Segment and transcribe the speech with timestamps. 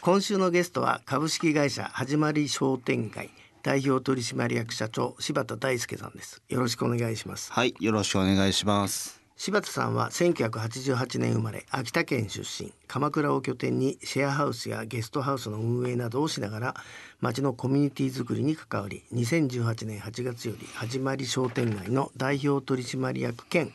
[0.00, 3.30] 今週のゲストは株式会社はじまり商店街
[3.64, 6.40] 代表取締役社長柴田大輔さんです。
[6.48, 7.52] よろしくお願いします。
[7.52, 9.24] はい、よろしくお願いします。
[9.36, 12.72] 柴田さんは1988年生まれ秋田県出身。
[12.86, 16.74] 鎌倉を拠点にシェアハウスやゲストハウスの運営などをしながら
[17.20, 23.72] 町のコミュニティづくりに関わり2018年8月より始まり商店街の代表取締役兼、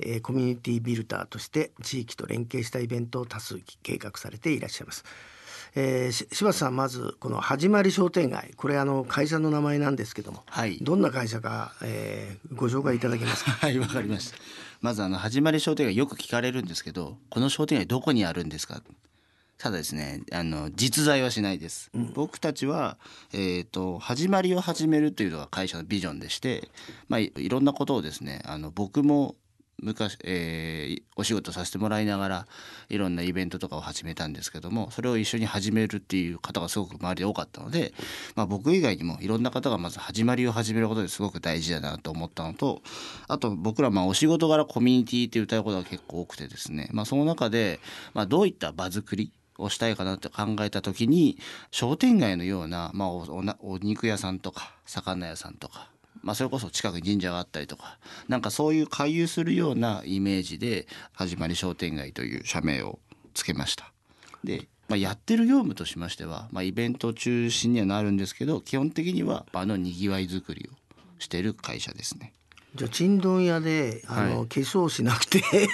[0.00, 5.04] えーコミュニティビルダーとして地域と連携したイベントを多数計画されていらっしゃいます。
[5.76, 13.50] えー、し柴田さんまずこの始まり商店街これあの会社の名前なんですけども、はいどんな会社か、えーご紹介いただけますか？
[13.58, 14.36] はい、わかりました。
[14.80, 18.82] まずあの始まり商店街よく聞かれるんですけど、この商店街どこにあるんですか？
[19.58, 21.90] ただですね、あの実在はしないです。
[22.14, 22.98] 僕たちは
[23.32, 26.68] えっ、と始まりを始めるというのが会社のビジョンでして、
[27.08, 29.34] まあいいろんなことをですね、あの僕も
[29.80, 32.46] 昔、えーお仕事させてもらいながら
[32.88, 37.92] いろんなイベントとかを始めたんですけどもそれを一緒に始めるっていう方がすごく周りで多かったので、
[38.34, 42.82] まあ、僕以外にもいろんな方がまず始まりを始めることですごく大事だなと思ったのと
[43.28, 47.80] あと僕らまあお仕事柄コミュニティって歌うことが結構多くてですね、まあ、その中で、
[48.12, 51.38] まあ、どういった場作りをしたいかなって考えた時に
[51.70, 55.93] 商店街のような、まあ、おおなお肉屋さんとか魚屋さんとか
[56.24, 62.98] まあ、それこそ近くに神社があったりとかなんかそういう回遊するようなイメージで始まり商店街という社名を
[63.34, 63.92] つけました。
[64.42, 70.74] で、まあ、やってる業務としましては、まあ、イベント中心にはなるんですけど基本的には場のにぎわい作りを
[71.18, 72.32] している会社ですね。
[72.74, 75.68] じゃあちんどん屋であの、はい化粧しなくて太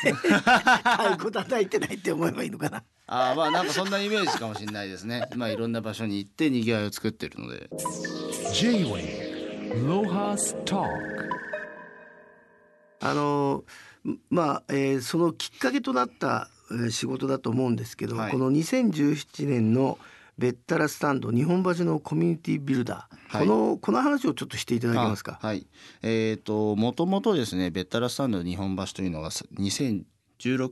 [1.13, 2.83] 鼓叩いてないって思えばいいのかな？
[3.07, 5.27] ああまあなんかそんなイメージかもしれないですね。
[5.35, 7.71] まあいろんな場所に行ってにぎわいを作ってるので。
[8.53, 9.30] J-Way
[13.03, 13.65] あの
[14.31, 19.99] まあ、えーそのきっかけとなった、えー仕事だと思うんですけど、はいこの2017年の
[20.39, 25.39] ベッタラスタンド日本橋のコミュニティビルダー、はいこのこの話をちょっとしていただけますか？
[25.43, 25.67] あはい。
[26.03, 30.05] えっ、ともともとですねベッタラスタンド日本橋というのがさ2016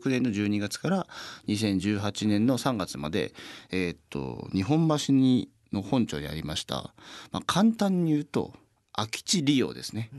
[0.09, 1.07] 年の12月から
[1.47, 3.33] 2018年の3月まで
[3.71, 6.95] えっ、と日本橋にの本庁にありました。
[7.31, 8.55] まあ簡単に言うと
[8.93, 10.11] 空き地利用ですね。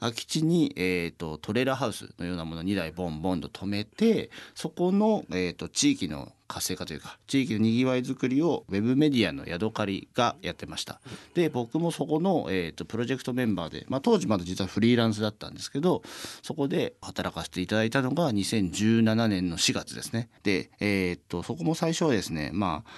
[0.00, 11.00] 空き地に、えー、とトレーラーハウスのようなものを2台ボンボンと止めてそこの、えー、と地域の活性化というか地域のにぎわいづくりをウェブメディアのヤドカリがやってました
[11.34, 16.02] で僕もそこの、えー、とプロジェクトメンバーで、まあ、当時まだ実はフリーランスだったんですけど
[16.42, 22.90] そこで働かせていただいたのが2017年の4月ですねで、えー、とそこも最初はですねまあ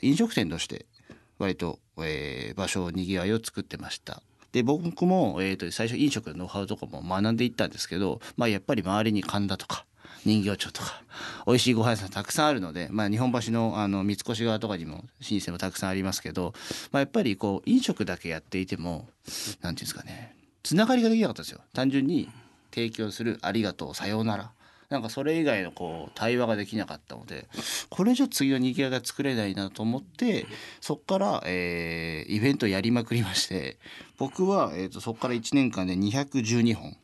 [0.00, 0.86] 飲食店として
[1.38, 4.22] 割と、えー場所にぎわいを作ってました。
[4.56, 9.84] で僕も、えー、と最初飲食のノウハウとかも学んでいったんですけど、まあ、やっぱり周りに神田とか
[10.24, 11.02] 人形町とか
[11.46, 16.54] 美味しいご飯屋さんたくさんあるので、まあ、日本橋のあの三越側とかにも老舗もたくさんありますけど、
[16.90, 19.06] まあ、やっぱりこう飲食だけやっていても
[19.60, 21.60] なんていうんですかねつながりができなかったんですよ。
[21.74, 22.30] 単純に
[22.74, 24.52] 提供する「ありがとうさようなら」
[24.88, 27.46] なんかそれ以外のこう対話ができなかったので
[27.90, 30.46] これじゃ次のにぎわいが作れないなと思って
[30.80, 33.78] そこから、えーイベントやりまくりまして
[34.18, 36.96] 僕は、えー、とそこから1年間で212本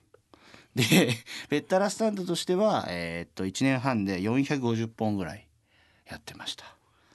[0.75, 0.85] で
[1.51, 5.47] ベッタラスタンドとしては、えー、と1年半で450本ぐらい
[6.09, 6.65] やってました。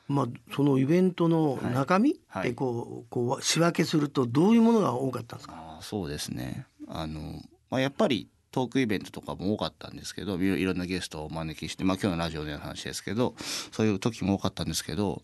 [0.07, 5.55] まあ、そのイベントの中身はいでこうこう仕分けするとどういうものが多かったんですか？
[5.57, 13.35] あーそうですねあの、まあ、やっぱりトークイベントとかも多かったんですけどいろいろんなゲストをお招きして、まあ、今日のラジオでの話ですけど
[13.72, 15.22] そういう時も多かったんですけど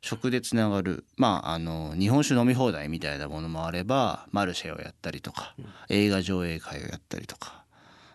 [0.00, 5.54] 食でつながる、まあ、あの日本酒飲み放題みたいなものもあればマルシェをやったりとか
[5.88, 7.62] 映画上映会をやったりとか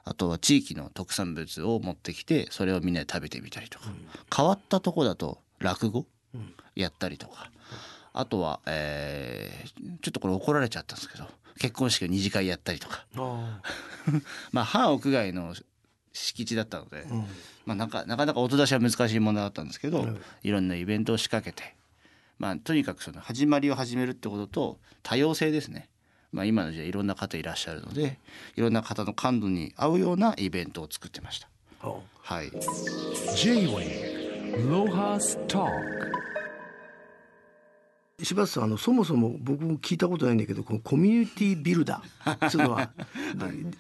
[0.03, 3.85] あとは地域の特産物を持ってきてそれをみんなで食べてみたりとか、
[4.35, 6.05] 変わったとこだと落語
[6.75, 7.49] やったりとか、
[8.13, 11.25] あとは、えーちょっとこれ怒られちゃったんですけど
[11.59, 13.05] 結婚式を二次会やったりとか。
[13.17, 13.61] あ
[14.51, 15.53] まあ半屋外の
[16.13, 17.25] 敷地だったので、ーうん。
[17.65, 20.17] まあ、なかなかなか音出しは難しい問題だったんですけど、はい。
[20.43, 21.75] いろんなイベントを仕掛けて、
[22.39, 25.89] まあ、とにかくその始まりを始めるってことと多様性ですね、
[26.31, 28.17] まあ、今の時代いろんな方いらっしゃるので
[28.55, 31.49] いろんな方の感度に合うようなイベントを作ってました。
[31.81, 32.49] あはい、
[33.35, 35.67] J-Way ロハスト
[38.21, 42.91] 柴田さんあのそもそも僕も聞いたことないんだけどこのコミュニティビルダーそういうのは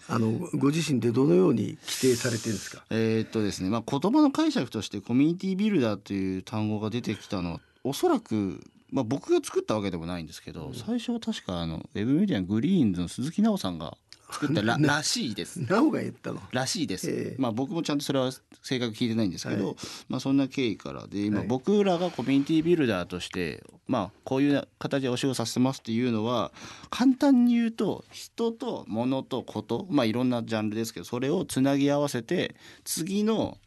[0.07, 2.83] あのご自身でどのように規定されてるんですか？
[2.89, 13.97] えーっとですね、まあ、言葉の解釈としてコミュニティビルダーという単語が出てきたのはおそらく、まあ、僕が作ったわけでもないんですけど、最初は確かあのウェブメディアのグリーンズの鈴木奈緒さんが
[14.31, 15.57] 作ったららしいです。
[15.57, 16.41] なおが言ったの？
[16.51, 17.35] らしいです、ええ。
[17.37, 18.31] まあ僕もちゃんとそれは
[18.61, 19.75] 正確聞いてないんですけど、はい
[20.07, 21.47] まあそんな経緯からで今はい。
[21.47, 26.51] 僕らがコミュニティビルダーとしてまあこういう形でお仕事させてますっていうのは
[26.89, 33.57] 簡単に言うと人と物とことまあいろんなジャンルですけどそれをつなぎ合わせて次の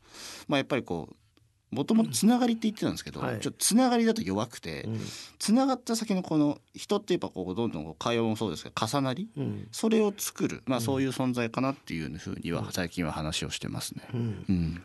[0.46, 1.16] まあやっぱりこう
[1.72, 3.40] もともとつながりって言ってたんですけど、はい。
[3.40, 5.00] ちょっとつながりだと弱くて、うん。
[5.38, 9.68] つながった先のこの人ってやっぱこうどんどん会話もそうですけど重なりうん。
[9.72, 14.02] それを作る、まあ、そういう存在かなっていうふうには最近は話をしてますね。
[14.12, 14.44] うん。
[14.46, 14.82] うん、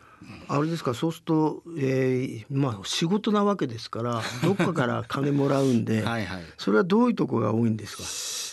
[0.48, 6.42] あれですかそうすると、えーまあ仕事なわけですから どっかから金もらうんではいはい。
[6.56, 8.02] それはどういうとこが多いんですか？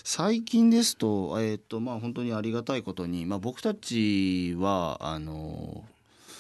[0.08, 5.65] 最近ですと,、えーとまあ、本当にありがたいことに、まあ、僕たちはあの、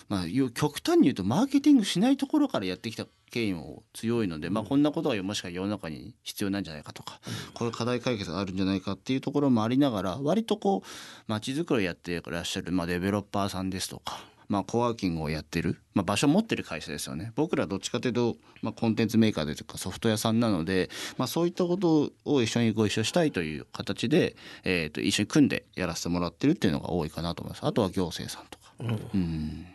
[0.07, 7.19] まあ、よ極端に言うとマーケティングしないところからやってきた経緯も強いので、まあ、こんなことがもしか世の中に必要なんじゃないかとか、
[7.53, 10.87] こういう課題解決があるんじゃないかっていうところもありながら割とこう
[11.27, 14.23] 街づくりをやってらっしゃる、まあ、デベロッパーさんですとか。
[14.47, 17.31] まあ、コワーキングをやってる、まあ、場所を持ってる会社ですよね。
[17.35, 27.65] 僕らはどっちかというと、まあ、コンテンツメーカーでとかソフト屋さんなので、まあ、そういったことを一緒にご一緒したいという形で、えー、と一緒に組んでやらせてもらってるっていうのが多いかなと思います。
[27.65, 28.73] あとは行政さんとか、
[29.13, 29.65] うん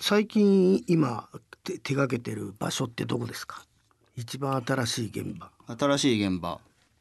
[0.00, 1.28] 最近今
[1.82, 3.64] 手がけてる場所ってどこですか？
[4.16, 5.50] 一番新しい現場。
[5.78, 6.60] 新しい現場。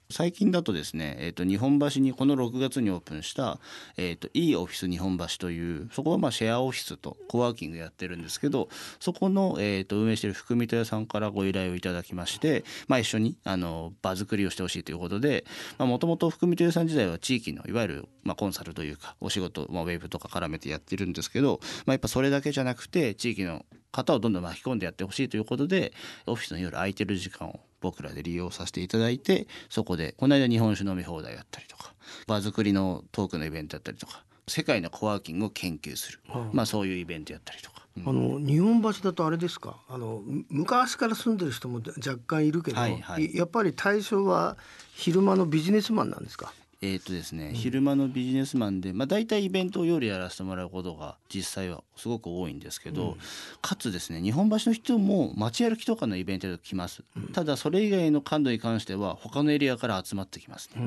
[0.09, 3.59] 最近だとですね、えー、と日本橋にこの6月にオープンした、
[3.97, 8.69] えー、といいオフィス日本橋というそこはまあシェアオフィスとコワーキングやってるんですけど
[9.01, 15.43] そこの、えー、と運営してる福見戸屋さんからご依頼をいただきまして、まあ、一緒にあの場作りをしてほしいということで
[15.77, 23.65] もともと福見戸屋さん自体は地域のいわゆる、まあ、コンサルというかお仕事、まあ、ウェブとか絡めてやってるんですけど、まあ、やっぱそれだけじゃなくて地域の
[23.97, 25.91] 方をどんどん巻き込んでやってほしいということで
[26.27, 31.93] オフィスの夜空いてる時間を僕らで利用させていただいてそこでこの間日本酒飲み放題やったりとか
[32.27, 36.19] 場作りのトークのイベントやったりとか世界のコワーキングを研究する、
[36.53, 37.85] まあそういうイベントやったりとか。
[37.97, 38.07] うん。
[38.07, 39.75] あの日本橋だとあれですか？
[39.89, 43.35] あのむ昔から住んでる人も若干いるけど、はいはい。
[43.35, 44.55] やっぱり対象は
[44.95, 46.53] 昼間のビジネスマンなんですか？
[46.79, 53.17] えーとですね、昼間のビジネスマンで、まあ、大体イベントを夜やらせてもらうことが実際はすごく多いんですけど、
[53.61, 57.03] かつですね日本橋の人も街歩きとかのイベントで来ます、
[57.33, 60.81] ただそれ以外の感度に関しては他のエリアから集まってきますね。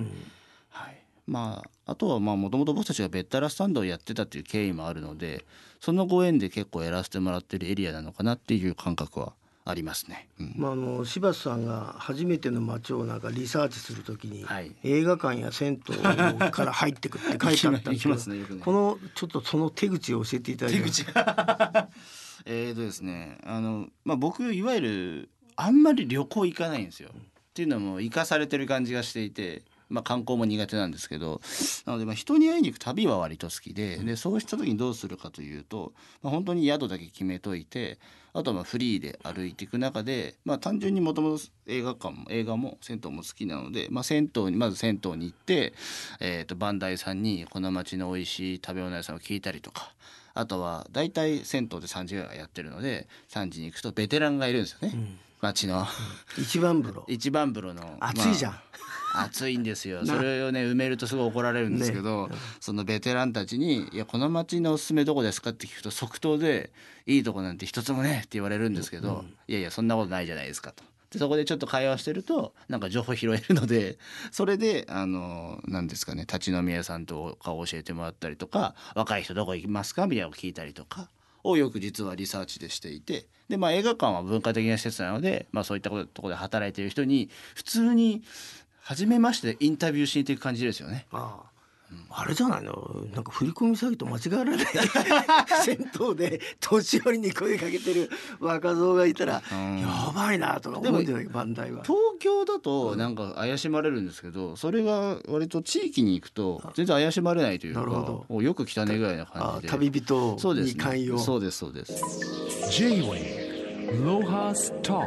[0.68, 1.02] はい。
[1.26, 5.44] まあ、あとはもともと僕たちがベッタラスタンドをやってたっていう経緯もあるので
[5.80, 9.32] そのご縁で結構やらせてもらってるエリアなのかなっていう感覚は
[9.70, 10.28] ありますね。
[10.38, 10.54] うん。
[10.56, 14.74] まあ、あの柴田さんが初めての街をなんかリサーチするときに、はい。
[14.82, 21.06] 映画館や銭湯から入ってくって書いてあったんですけど ねねこのちょっとその手口を教えていただきます
[22.46, 27.10] えーとですねあの、まあ、僕いわゆるあんまり旅行行かないんですよ。
[27.14, 31.40] っていうのも生かされてる感じがしていて、まあ、観光も苦手なんですけど
[31.84, 35.92] なのでまあ人に会いに行く旅は割と好きででそうした時にどうするかというと、
[36.22, 37.98] まあ、本当に宿だけ決めといて
[38.32, 45.74] あとはまあフリーで歩いていく中で、まあ、単純にもともと映画館も映画も銭湯も好きなので、まあ、銭湯にまず銭湯に行って、
[46.20, 49.92] えー、とバンダイさんにこの町の美味しい食べ物屋さんを聞いたりとか。
[50.32, 54.94] あとは大体銭湯で3時ぐらいやってるので3時に行くとベテランがいるんですよね、
[55.40, 55.86] 町の。
[56.38, 57.04] 一番風呂。
[57.08, 57.96] 一番風呂の。
[58.00, 60.06] 暑いじゃん、まあ暑いんですよ。
[60.06, 66.72] それをね埋めるとすごい怒られるんですけど、そのベテランたちに「いやこの町のおすすめどこですか?」って聞くと即答で
[67.06, 70.84] 「いいとこなんて一つもね」って言われるんですけど「いやいやそんなことないじゃないですか」と。
[71.10, 73.98] でそこでちょっと会話してるとなんか情報拾えるので
[74.30, 80.06] それであの何ですかね立ち飲み屋さんとか教えてもらったりとか若い人どこ行きますか？
[80.06, 81.08] みたいなのを聞いたりとか
[81.44, 88.22] をよく実はリサーチでしていてで、まあ、映画館は文化的な施設なので、まあ、そういったこところで働いている人に普通に
[88.80, 91.06] 初めましてでインタビューしに行く感じですよね。
[91.12, 91.59] ああ
[92.12, 93.04] あれじゃないの？
[93.14, 94.66] なんか振り込み詐欺と間違えられない
[95.64, 99.78] 銭湯で年寄りに声かけてる若造がいたらん。
[99.80, 101.82] やばいなとか思うんじゃないバンダイは。
[101.84, 108.26] 東京だとなんか怪しまれるんですけどそれが割と地域に行くと全然怪しまれないというかなるほど。
[108.28, 109.68] およく来たねぐらいなあ感じで。
[109.68, 111.94] 旅人そうですねに寛容そうですそうです。
[112.70, 115.04] J-Way Lohas Talk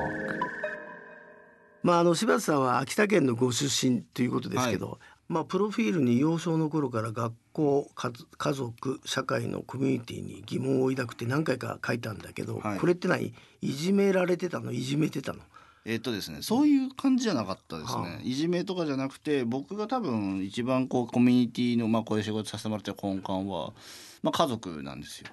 [1.84, 5.00] まああの柴田さんは秋田県のご出身ということですけど、
[5.30, 12.80] まあプロフィールに幼少の頃から学校家族家族社会のコミュニティに疑問を抱くって何回か書いたんだけど、はい。
[12.80, 14.72] これって何いじめられてたの？
[14.72, 15.40] いじめてたの？
[15.86, 18.20] えっとですね、そういう感じじゃなかったですね、はあ。
[18.24, 23.74] いじめとかじゃなくて僕が多分一番こうコミュニティのまあこういう仕事させてもらってる根幹は、
[24.22, 25.28] まあ、家族なんですよ。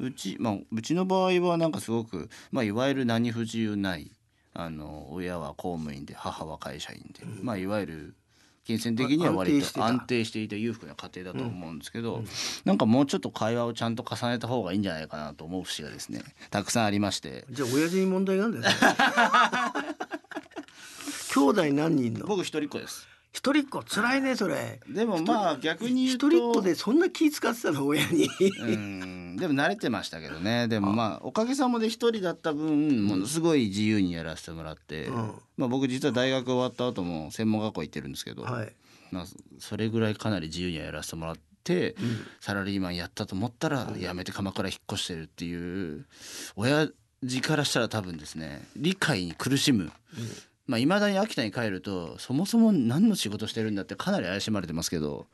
[0.00, 4.10] うち、まあ、うちの場合はなんかすごく、まあ、いわゆる何不自由ない
[4.52, 8.14] あの親は公務員で母は会社員で、まあ、いわゆる
[8.64, 12.24] 金銭的には割と安定していて裕福な家庭だと思うんですけど、
[12.64, 17.44] なんかもうちょっと会話をちゃんと重ねた方がいいんじゃないかなと思う節がですねたくさんありまして。
[17.50, 18.80] じゃあ親父に問題があるんだよね。
[21.34, 22.26] 兄弟何人の？
[22.26, 24.80] 僕一人っ子です一人っ子辛いねそれ。
[24.88, 26.28] でもまあ逆に言うと。
[26.28, 28.28] 一人っ子でそんな気使ってたの親に。
[28.60, 29.36] うん。
[29.36, 30.68] でも慣れてましたけどね。
[30.68, 35.32] でもまあおかげさまで一人だった分ものすごい自由にやらせてもらって、うん。
[35.56, 38.72] まあ、僕実は大学終わった後も専門学校行ってるんですけど、はい。
[39.10, 39.24] まあ、
[39.58, 41.96] それぐらいかなり自由にやらせてもらって、
[42.40, 46.06] サラリーマンやったと思ったら辞めて鎌倉引っ越してるっていう
[46.56, 46.88] 親
[47.26, 49.90] 父からしたら多分ですね理解に苦しむ。
[50.66, 55.26] まあ、未だに秋田に帰るとそもそも何の仕事してるんだってかなり怪しまれてますけど、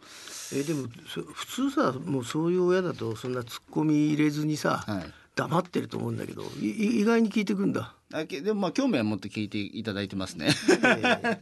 [0.53, 5.05] えでもそ普通さもうそういう親だとそんなツッコミ入れずにさ、はい、
[5.37, 7.95] 黙ってると思うんだけど意外に聞いてくんだ。
[8.13, 10.47] あけでもまあ興味は持って聞いていただいてますね。
[10.47, 11.39] えー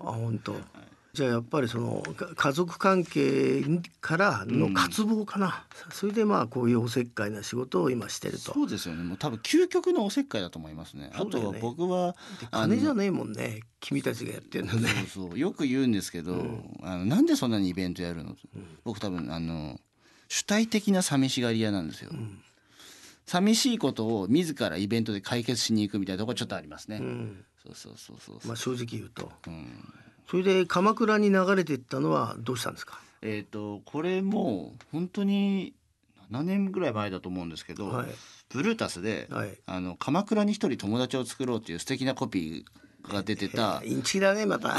[0.00, 0.54] あ本当。
[1.16, 3.64] じゃあやっぱりそのか家族関係
[4.02, 8.52] からの渇望かな、それでまあこういうおせっかいな仕事を今してると。
[8.52, 9.02] そうですよね。
[9.02, 11.10] もう多分究極のおせっかいだと思いますね。
[11.14, 12.14] あとは僕は
[12.50, 13.62] 金じゃねえもんね。
[13.80, 14.90] 君たちがやってるのね。
[15.10, 16.44] そうそう よく言うんですけど、
[16.82, 18.36] あのなんでそんなにイベントやるの、
[18.84, 19.80] 僕多分あの
[20.28, 22.10] 主体的な寂しがり屋なんですよ、
[23.24, 27.00] 寂しいことを自らイベントで解決しに行くみたいなところちょっとありますね、
[27.62, 29.32] そうそうそうそう、まあ正直言うと。
[29.46, 29.82] うん
[30.30, 33.00] それで鎌倉に流れていったのはどうしたんですか？
[33.22, 35.74] えっ、とこれも本当に
[36.32, 38.06] 7年ぐらい前だと思うんですけど、はい
[38.48, 44.76] ブルータスで、はいあの鎌倉に一人友達を作ろうっていう素敵なコピーが出てた インチキだねまた。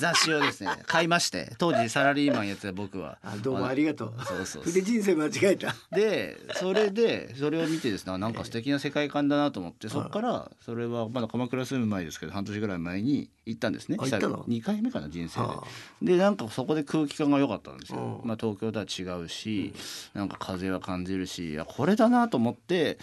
[0.00, 4.14] 雑誌をですね買いまして当時サラリーマンやってた僕はあどうもありがとう。
[4.24, 5.74] そうそう筆人生間違えた。
[5.90, 15.66] でそれでそれを見てですねあなんか素敵な世界観だなと思ってそこからそれはまだ鎌倉住む前ですけど半年ぐらい前に行ったんですねあ行ったの？2回目かな人生ではあ。
[16.02, 18.26] でなんかそこで空気感が良かったんですよう。
[18.26, 19.74] んまあ、東京とは違うし
[20.14, 22.98] なんか風は感じるしいやこれだなと思って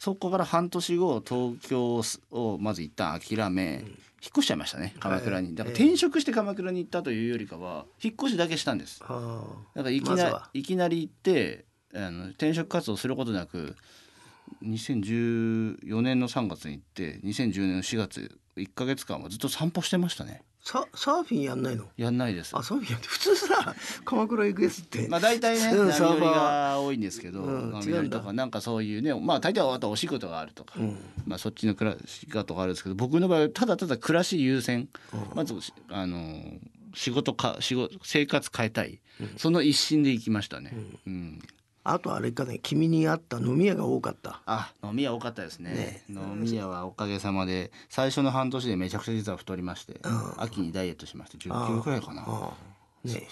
[0.00, 3.84] そこから半年後東京をまず一旦諦め、
[4.22, 5.54] 引っ越しちゃいましたね鎌倉に。
[5.54, 9.04] だから転職して鎌倉に行ったというよりかは引っ越しだけしたんです。
[9.04, 13.76] はだからいきな,、いきなり行ってあの転職活動することなく
[14.64, 21.84] 2014年の3月に行って2010年の4月1か月間はずっと散歩してましたねササーフィンやんないの？
[21.96, 22.56] やんないです。
[22.56, 23.74] あサーフィンやって普通さ
[24.04, 25.08] 鎌倉行くやつって。
[25.08, 27.50] まあ大体ねうん波乗りサーファーが多いんですけど、う。
[27.50, 30.74] ん波乗りとかなんかそういうねまあ大体はあとお仕事があるとか、
[31.26, 34.88] まあそっちの暮らし方とかあるんですけど僕の場合はただただ暮らし優先、
[35.34, 35.54] まず
[35.88, 36.42] あの
[36.94, 39.00] 仕事か仕事生活変えたい、
[39.38, 40.74] その一心で行きましたね。
[41.06, 41.42] うん
[41.92, 44.42] あとあれかね君に会った飲み屋が多かった。
[44.46, 45.70] あ飲み屋多かったですね。
[45.70, 46.04] ね。
[46.08, 50.00] 飲み屋はおかげさまで最初の半年でめちゃくちゃ実は太りまして、
[50.36, 52.22] 秋にダイエットしまして10キロくらいかな。
[52.22, 53.08] ああ。
[53.08, 53.22] ね。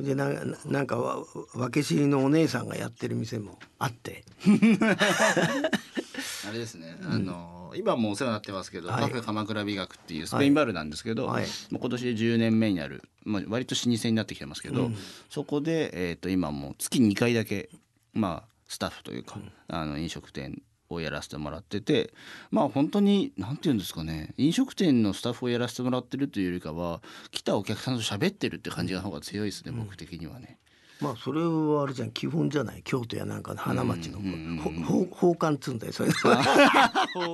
[0.00, 4.24] でなななんかわ分け知りのお姉さんがやってる店もあって。
[6.48, 9.02] あれですね、あの今もお世話になってますけど、はい。
[9.02, 11.44] カフェ鎌倉美学っていうスペインバルなんですけど、はい。
[11.70, 14.90] もう今年で10年目になる、まあ、割と老舗になってきてますけど、
[15.30, 17.68] そこで、えー、と今もう月2回だけ、
[18.12, 22.12] まあ、スタッフというか、あの飲食店をやらせてもらってて
[22.50, 30.58] まあ本当に何て言うんですかね飲食店のスタッフをやらせてもらってるというよりかは来たお客さんと喋ってるって感じの方が強いですね、僕的にはね。
[31.00, 34.18] まあそれはあれじゃん基本じゃない京都やなんかの花町の
[34.62, 34.70] ほ
[35.04, 36.08] ほ奉還っつうんだよそれ。
[36.08, 36.24] 交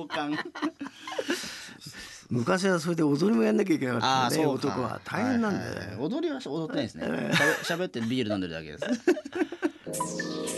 [0.07, 0.37] 換
[2.29, 4.67] 昔はそれで踊りもやんなきゃいけなかったよねああそうか。
[4.67, 5.01] 男は。
[5.03, 5.75] 大変なんだよ。
[5.75, 5.97] はいはい。
[5.99, 7.31] 踊りは踊ってないですね。
[7.63, 8.85] しゃべってビール飲んでるだけです。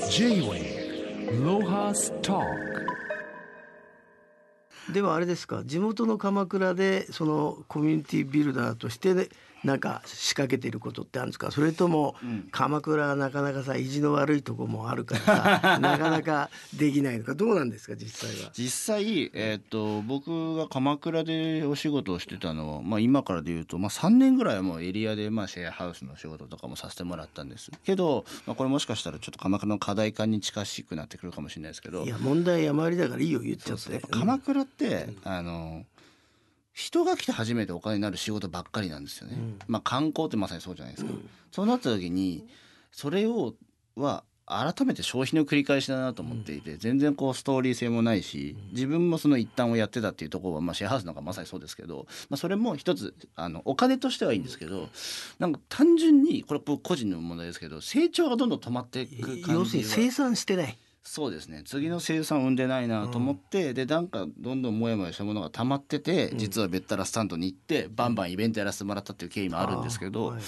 [0.09, 2.86] J-Way Lohas Talk
[4.93, 9.27] ではあれですか地元の鎌倉でそのコミュニティビルダーとして、ね、
[9.63, 11.51] なんか仕掛けていることってあるんですか？
[11.51, 12.15] それとも
[12.51, 15.21] 鎌倉はなかなかさ意地の悪いとこもあるから
[15.59, 17.33] さ なかなかできないのか？
[17.35, 18.51] どうなんですか実際は？
[18.53, 27.71] 実際、えー、と僕が鎌倉でお仕事をしてたのは、まあ、今からで言うと、まあ、3年ぐらいはもうエリアで、まあ、シェアハウスの仕事とかもさせてもらったんです。
[27.83, 32.03] けど、まあ、これもしかしたらちょっと鎌倉の課題感に近しくなってくるかもしれないですけど。
[32.05, 33.99] いや問題山ありだからいいよ言っちゃって。
[34.11, 34.76] 鎌倉って、
[35.23, 35.85] あの
[36.73, 39.37] 人が来て初めてお金になる仕事ばっかりなんですよね。
[39.67, 41.11] まあ観光ってまさにそうじゃないですか。
[41.51, 42.45] そうなった時に
[42.91, 43.55] それを
[43.95, 54.87] は改めて消費の繰り返しだなと思っていて、全然こうストーリー性もないし自分もその一端をやってたっていうところは、まあ、シェアハウスなんかまさにそうですけど、まあ、それも一つあのお金としてはいいんですけど
[55.39, 59.53] なんか単純にこれ僕個人の問題ですけど成長がどんどん止まっていく感じは。
[59.55, 60.77] 要するに生産してない。
[61.09, 61.63] そうですね。
[61.65, 70.41] 次の生産を生んでないなと思って、でなんかどんどんモヤモヤしたものが溜まってて、実はベッタラスタンドに行ってバンバンイベントやらせてもらったっていう経緯もあるんですけど、はい。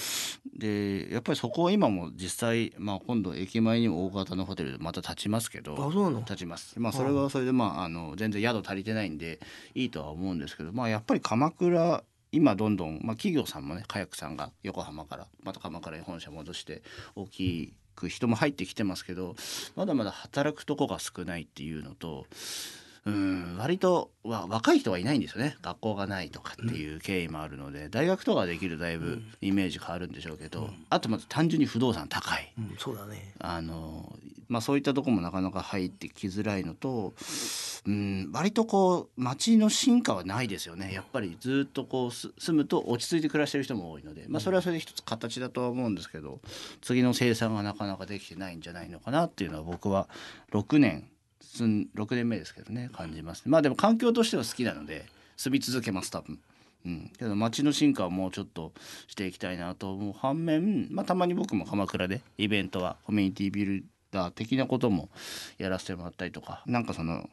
[0.58, 6.18] でやっぱりそこは今も実際、まあ、今度駅前にも大型のホテルまた立ちますけどあそうなの？
[6.20, 9.40] 立ちます、まあ、それはそれで、まあ、あの全然宿足りてないんで
[9.74, 16.82] いいとは思うんですけど、まあ、やっぱり鎌倉今どんどん、まあ、企業さんもねカヤックさんが横浜からまた鎌倉に本社戻して
[17.16, 19.36] 大きく人も入ってきてますけど
[19.76, 22.26] まだまだ働くとこが少ないっていうのと
[23.06, 25.56] うん割とわ若い人はいないんですよね。
[25.62, 32.52] 学校がないとかっていう経緯もあるので、大学とかできるだいぶイメージ変わるんでしょうけど、あとまず単純に不動産高い。
[32.58, 33.34] うん、そうだね。
[33.38, 34.14] あの
[34.48, 37.14] まあ、そういったところもなかなか入ってきづらいのと、
[37.86, 40.92] うん、割とこう街の進化はないですよね。
[40.92, 46.40] やっぱりずっとこう住むと落ち着いて暮らしてる人も多いので、まあ、それはそれで一つ形だとは思うんですけど
[46.82, 50.08] 次の生産がなかなかできてないんじゃないのかなっていうのは僕は
[50.52, 51.08] 6年
[51.58, 53.42] 6年目ですけどね感じます。
[53.46, 55.06] まあでも環境としては好きなので
[55.36, 56.38] 住み続けます多分。
[56.86, 58.72] うん、けど街の進化はもうちょっと
[59.06, 65.08] していきたいなと思う反面、まあ、たまに僕も鎌倉でイベントはコミュニティビルダー的なことも
[65.58, 67.28] やらせてもらったりとかなんかその、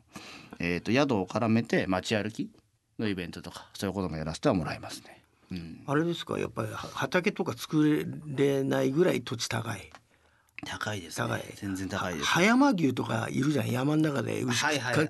[0.59, 2.49] えー、と宿を絡めて街歩き
[2.99, 5.21] のイベントとかそういうこともやらせてはもらいますね。
[5.51, 6.37] うん、あれですか？
[6.37, 8.05] やっぱりは畑とか作
[8.35, 9.89] れないぐらい土地高い。
[10.65, 11.27] 高いですね。
[11.27, 11.43] 高い。
[11.55, 12.25] 全然高いです。
[12.25, 13.71] 葉山牛とかいるじゃん。
[13.71, 15.09] 山の中で牛はいはい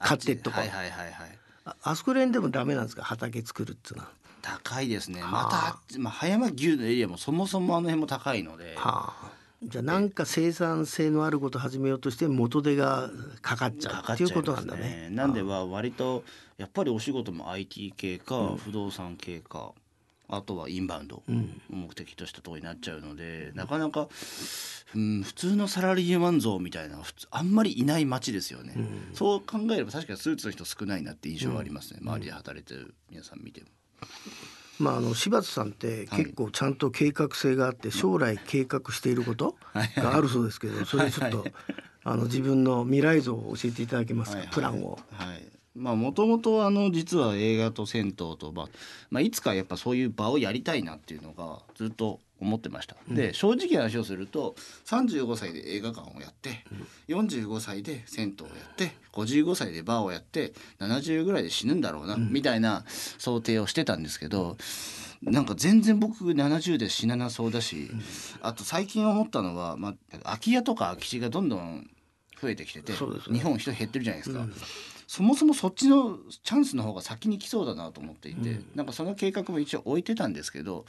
[0.00, 1.38] 飼ってとか、はいはいはいはい。
[1.64, 3.04] ああそこら辺でもダメなんですか？
[3.04, 4.10] 畑作るっていうのは。
[4.42, 5.22] 高いですね。
[5.22, 9.29] はまあた、まあ、葉山牛のエリアもそもそもあの辺も高いので、はあ、
[9.62, 13.10] じゃあなんか生産性のあることを始めようとして元手が
[13.42, 15.08] かかっちゃうっていうことなんだね。
[15.10, 16.24] なんでは割と
[16.56, 19.72] やっぱりお仕事も IT 系か不動産系か
[20.30, 21.22] あとはインバウンドを
[21.68, 24.08] 目的としたところになっちゃうので、なかなか、
[24.94, 28.74] うん、普通のサラリーマン像みたいなあんまりいない街ですよね、
[29.12, 33.66] そう考えれば確かにスーツの人少ないなって印象はありますね、周りで働いてる皆さん見ても。
[34.80, 39.54] まああの柴田さんって結構ちゃんと計画性があって将来計画していること
[39.96, 41.44] があるそうですけどそれちょっと
[42.02, 44.42] あの自分の未来像を教えていただけますか？
[44.50, 44.98] プランを。
[45.12, 45.46] はい。
[45.76, 48.68] まあもともとあの実は映画と銭湯と、まあ
[49.10, 56.64] まあ、いつかやっぱそういう場をやりたいなっていうのがずっと思ってました、で正直な話をすると35歳で映画館をやって、
[57.08, 58.92] 45歳で銭湯をやって
[59.24, 62.84] 55歳でバーをやって70ぐらいで死ぬんだろうな、みたいな
[63.18, 64.56] 想定をしてたんですけど
[65.22, 67.90] なんか全然僕70で死ななそうだし、
[68.40, 71.90] あと最近思ったのは、まあ、空き家とか空き地がどんどん
[72.40, 72.98] 増えてきてて、ね。
[73.30, 74.46] 日本人減ってるじゃないですか。
[75.06, 80.86] そもそもそっちのチャンスの方が先に来そうだなと思っていて、なんかその計画も一応置いてたんですけど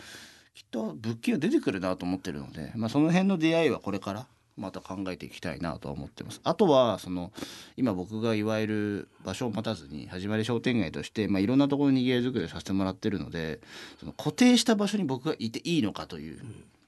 [0.54, 4.28] きっと物件は出てくるなと思ってるので、まあ、その辺の出会いはこれから
[4.62, 6.40] また考えていきたいなとは思ってます。
[6.44, 7.32] あとはその
[7.76, 13.60] 今僕がいわゆる場所を待たずに始まり商店街として、まあ、いろんなところに賑わい作りをさせてもらってるので
[14.00, 16.40] その固定した場所に僕がいていいのかという、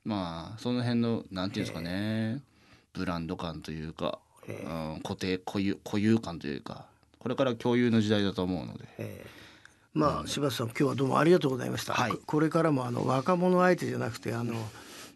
[0.06, 2.42] まあその辺のなんていうんですかね
[2.94, 6.86] ブランド感というか、うん、固定固有固有感というか
[7.18, 9.44] これから共有の時代だと思うので。
[9.96, 11.94] まあ柴田さん今日はどうもありがとうございました。
[11.94, 14.56] はいここれからもあの若者相手じゃなくてあの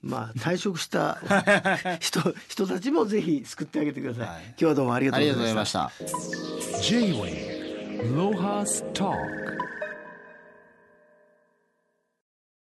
[0.01, 1.19] まあ退職した
[1.99, 4.27] 人人たちもぜひ救ってあげてください。
[4.27, 5.73] はい今日はどうもありがとうございまし。
[5.73, 6.15] がとうございま
[9.57, 9.66] し